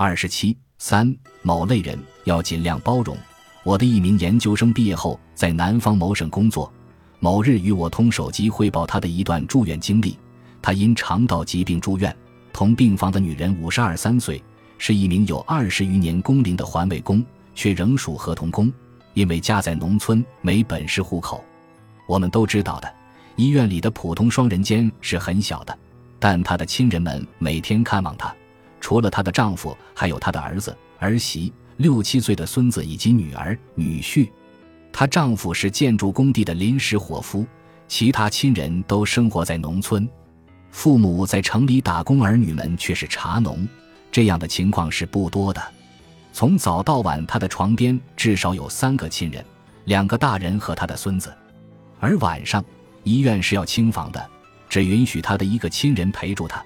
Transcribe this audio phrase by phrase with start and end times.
[0.00, 1.12] 二十七三
[1.42, 3.18] 某类人要尽量包容。
[3.64, 6.72] 我的一名研究生毕业后在南方某省工作，
[7.18, 10.16] 某日与我通手机汇报他的一段住院经历。
[10.62, 12.16] 他因肠道疾病住院，
[12.52, 14.40] 同病房的女人五十二三岁，
[14.78, 17.26] 是一名有二十余年工龄的环卫工，
[17.56, 18.72] 却仍属合同工，
[19.14, 21.42] 因为家在农村没本市户口。
[22.06, 22.88] 我们都知道的，
[23.34, 25.76] 医院里的普通双人间是很小的，
[26.20, 28.32] 但他的亲人们每天看望他，
[28.80, 34.28] 除了她的丈夫，还有她的儿子、儿媳、六七岁的孙子以及女儿、女婿。
[34.92, 37.46] 她丈夫是建筑工地的临时伙夫，
[37.86, 40.08] 其他亲人都生活在农村。
[40.70, 43.66] 父母在城里打工，儿女们却是茶农，
[44.12, 45.62] 这样的情况是不多的。
[46.32, 49.44] 从早到晚，他的床边至少有三个亲人，
[49.86, 51.34] 两个大人和他的孙子。
[51.98, 52.64] 而晚上，
[53.02, 54.30] 医院是要清房的，
[54.68, 56.62] 只允许他的一个亲人陪住他，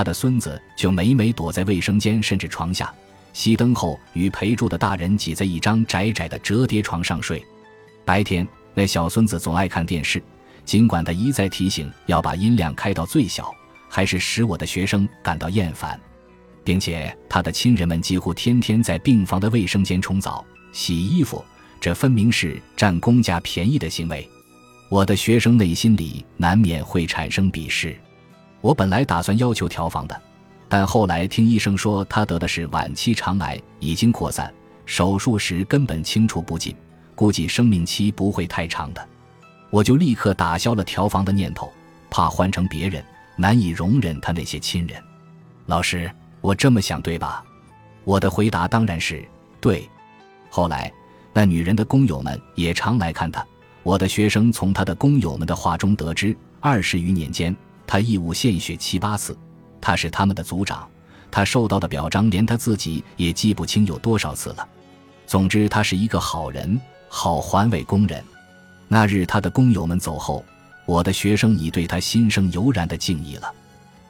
[0.00, 2.90] 他的孙子就每每躲在卫生间甚至床下，
[3.34, 7.44] 熄灯后与陪住的大人挤在一张窄窄的折叠床上睡。
[8.02, 10.22] 白天，那小孙子总爱看电视。
[10.64, 13.54] 尽管他一再提醒要把音量开到最小，
[13.90, 16.00] 还是使我的学生感到厌烦，
[16.64, 20.42] 并且他的亲人们几乎天天在病房的卫生间冲澡、
[20.72, 21.44] 洗衣服，
[21.78, 24.26] 这分明是占公家便宜的行为。
[24.88, 27.94] 我的学生内心里难免会产生鄙视。
[28.60, 30.22] 我本来打算要求调房的，
[30.68, 34.52] 但后来听医生说他得的是晚期肠癌，已经扩散，
[34.84, 36.74] 手术时根本清除不尽，
[37.14, 39.08] 估计生命期不会太长的。
[39.70, 41.72] 我就立刻打消了调房的念头，
[42.10, 43.04] 怕换成别人，
[43.36, 45.02] 难以容忍他那些亲人。
[45.66, 47.44] 老师，我这么想对吧？
[48.04, 49.24] 我的回答当然是
[49.60, 49.88] 对。
[50.50, 50.92] 后来，
[51.32, 53.46] 那女人的工友们也常来看她。
[53.82, 57.54] 我的学生从她的工友们的话中得知，二十余年间，
[57.90, 59.36] 他义务献血七八次。
[59.80, 60.88] 他是他们的组长，
[61.28, 64.68] 他受到的表彰连他自己也记不清有多少次了。
[65.26, 68.22] 总之，他是一个好人，好环卫工人。
[68.86, 70.44] 那日，他的工友们走后，
[70.86, 73.52] 我的学生已对他心生油然的敬意了，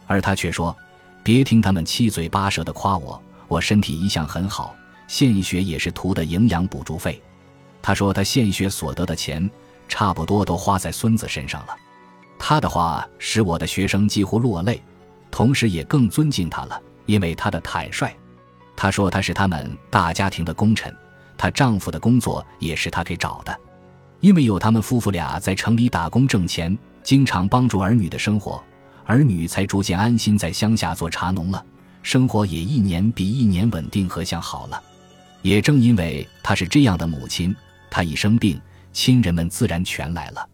[0.07, 0.77] 而他却说
[1.25, 4.77] ：“别听他们七嘴八舌的夸我，我身体一向很好，
[5.09, 7.19] 献血也是图的营养补助费。”
[7.81, 9.51] 他说他献血所得的钱，
[9.89, 11.75] 差不多都花在孙子身上了。
[12.43, 14.83] 他的话使我的学生几乎落泪，
[15.31, 18.11] 同时也更尊敬他了，因为他的坦率。
[18.75, 20.93] 他说他是他们大家庭的功臣，
[21.37, 23.57] 她丈夫的工作也是他给找的。
[24.21, 28.61] 因为有他们夫妇俩在城里打工挣钱，经常帮助儿女的生活，
[29.05, 31.65] 儿女才逐渐安心在乡下做茶农了，
[32.03, 34.83] 生活也一年比一年稳定和向好了。
[35.43, 37.55] 也正因为她是这样的母亲，
[37.91, 38.59] 她一生病，
[38.93, 40.47] 亲人们自然全来了。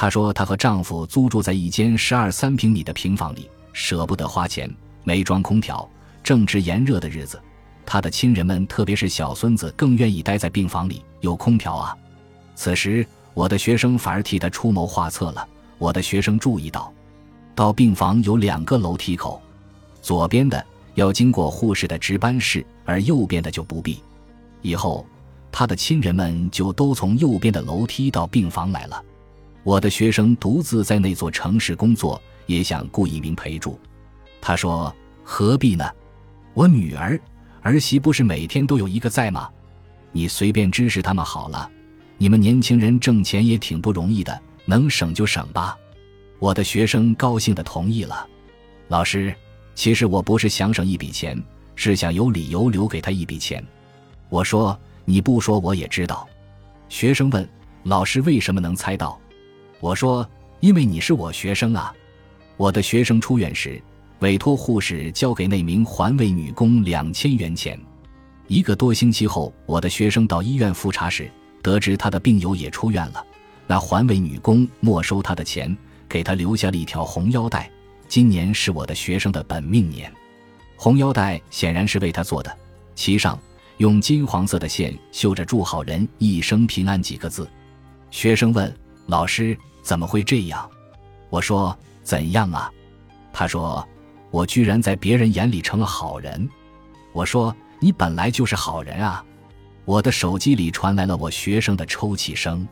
[0.00, 4.72] 她说，她和丈夫租住在一间十二三平米的平房里，舍不得花钱，
[5.02, 5.90] 没装空调，
[6.22, 7.36] 正值炎热的日子，
[7.84, 11.96] 她的亲人们，特别是小孙子，更愿意待在病房里，有空调啊。
[12.54, 13.04] 此时，
[13.34, 15.44] 我的学生反而替他出谋划策了。
[15.78, 16.92] 我的学生注意到，
[17.56, 19.42] 到病房有两个楼梯口，
[20.00, 20.64] 左边的
[20.94, 24.00] 要经过护士的值班室，而右边的就不必。
[24.62, 25.04] 以后，
[25.50, 29.02] 他的亲人们就都从右边的楼梯到病房来了。
[29.68, 33.78] 我的学生独自在那座城市工作，也想雇一名陪住。
[34.40, 34.90] 他说
[35.22, 35.84] ：“何必呢？
[36.54, 37.20] 我女儿、
[37.60, 39.46] 儿媳不是每天都有一个在吗？
[40.10, 41.70] 你随便支持他们好了。”
[42.16, 45.76] 你们年轻人挣钱也挺不容易的，能省就省吧。
[46.38, 48.26] 我的学生高兴地同意了。
[48.88, 49.34] 老师，
[49.74, 51.38] 其实我不是想省一笔钱，
[51.74, 53.62] 是想有理由留给他一笔钱。
[54.30, 54.74] 我说
[55.04, 56.26] 你不说我也知道。
[56.88, 57.46] 学生问
[57.82, 59.20] 老师为什么能猜到？
[59.80, 60.28] 我说
[60.60, 61.94] 因为你是我学生啊。
[62.56, 63.80] 我的学生出院时，
[64.20, 67.78] 委托护士交给那名环卫女工两千元钱。
[68.48, 71.30] 一个多星期后，我的学生到医院复查时。
[71.60, 73.26] 得知他的病友也出院了，
[73.66, 75.76] 那环卫女工没收他的钱，
[76.08, 77.68] 给他留下了一条红腰带。
[78.06, 80.10] 今年是我的学生的本命年，
[80.76, 82.56] 红腰带显然是为他做的，
[82.94, 83.38] 其上
[83.78, 87.46] 用金黄色的线绣着“祝好人一生平安”几个字。
[88.10, 88.72] 学生问
[89.06, 89.58] 老师
[89.88, 90.70] ：“怎么会这样？”
[91.30, 91.74] 我说
[92.04, 92.70] ：“怎样啊？”
[93.32, 93.88] 他说
[94.30, 96.46] ：“我居然在别人眼里成了好人。”
[97.14, 99.24] 我说：“你本来就是好人啊。”
[99.86, 102.68] 我的手机里传来了我学生的抽泣声，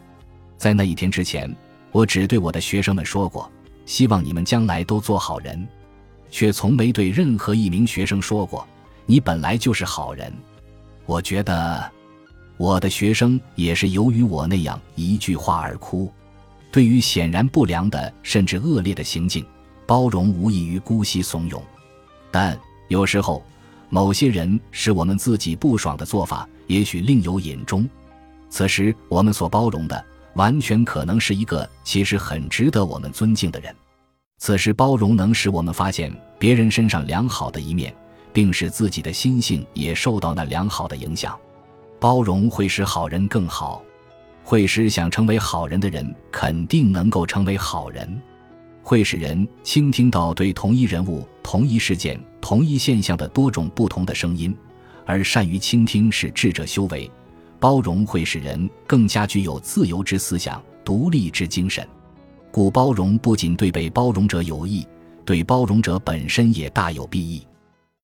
[0.58, 1.50] 在那一天之前，
[1.90, 3.50] 我只对我的学生们说过，
[3.86, 5.66] 希望你们将来都做好人，
[6.30, 8.68] 却从没对任何一名学生说过，
[9.06, 10.30] 你本来就是好人。
[11.06, 11.90] 我觉得，
[12.58, 16.12] 我的学生也是由于我那样一句话而哭。
[16.76, 19.42] 对于显然不良的甚至恶劣的行径，
[19.86, 21.62] 包容无异于姑息怂恿，
[22.30, 22.54] 但
[22.88, 23.42] 有时候。
[23.88, 27.88] 某些人使我们自己不爽的做法，也许另有隐衷。
[28.50, 33.74] 此时，我们所包容的，完全可能是一个其实很值得我们尊敬的人。
[34.38, 37.94] 此时，包容能使我们发现别人身上良好的一面，
[38.32, 41.38] 并使自己的心性也受到那良好的影响。
[42.00, 43.80] 包容会使好人更好，
[44.48, 48.22] 会使想成为好人的人肯定能够成为好人，
[48.80, 54.56] 会使人倾听到对同一人物、同一事件、同一现象的多种不同的声音，
[55.04, 57.10] 而善于倾听是智者修为。
[57.58, 61.84] 包容会使人更加具有自由之思想、独立之精神，
[62.52, 64.86] 故包容不仅对被包容者有益，
[65.24, 67.44] 对包容者本身也大有裨益。